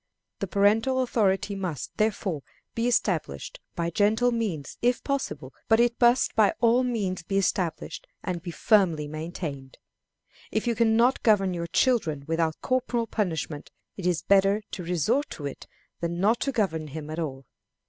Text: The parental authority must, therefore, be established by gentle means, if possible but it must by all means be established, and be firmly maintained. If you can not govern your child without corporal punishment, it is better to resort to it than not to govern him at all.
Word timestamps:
The 0.39 0.47
parental 0.47 1.03
authority 1.03 1.53
must, 1.53 1.95
therefore, 1.97 2.41
be 2.73 2.87
established 2.87 3.59
by 3.75 3.91
gentle 3.91 4.31
means, 4.31 4.79
if 4.81 5.03
possible 5.03 5.53
but 5.67 5.79
it 5.79 6.01
must 6.01 6.33
by 6.35 6.55
all 6.59 6.81
means 6.83 7.21
be 7.21 7.37
established, 7.37 8.07
and 8.23 8.41
be 8.41 8.49
firmly 8.49 9.07
maintained. 9.07 9.77
If 10.49 10.65
you 10.65 10.73
can 10.73 10.97
not 10.97 11.21
govern 11.21 11.53
your 11.53 11.67
child 11.67 12.07
without 12.27 12.61
corporal 12.63 13.05
punishment, 13.05 13.69
it 13.95 14.07
is 14.07 14.23
better 14.23 14.63
to 14.71 14.83
resort 14.83 15.29
to 15.37 15.45
it 15.45 15.67
than 15.99 16.19
not 16.19 16.39
to 16.39 16.51
govern 16.51 16.87
him 16.87 17.11
at 17.11 17.19
all. 17.19 17.45